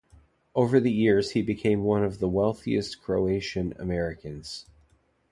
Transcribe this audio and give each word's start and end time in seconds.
Over 0.55 0.79
the 0.79 0.91
years 0.91 1.33
he 1.33 1.43
became 1.43 1.83
one 1.83 2.03
of 2.03 2.17
the 2.17 2.27
wealthiest 2.27 3.03
Croatian 3.03 3.75
Americans. 3.77 4.65